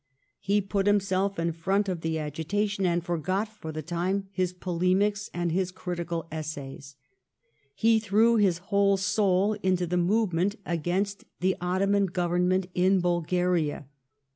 He 0.39 0.61
put 0.61 0.87
himself 0.87 1.37
in 1.37 1.51
front 1.51 1.87
of 1.87 2.01
the 2.01 2.17
agitation, 2.17 2.87
and 2.87 3.05
forgot 3.05 3.47
for 3.47 3.71
the 3.71 3.83
time 3.83 4.29
his 4.31 4.51
polemics 4.51 5.29
and 5.31 5.51
his 5.51 5.71
criti 5.71 6.09
cal 6.09 6.27
essays. 6.31 6.95
He 7.75 7.99
threw 7.99 8.37
his 8.37 8.57
whole 8.73 8.97
soul 8.97 9.53
into 9.61 9.85
the 9.85 9.97
movement 9.97 10.55
against 10.65 11.25
the 11.39 11.55
Ottoman 11.61 12.07
Government 12.07 12.65
in 12.73 12.99
Bulgaria. 12.99 13.85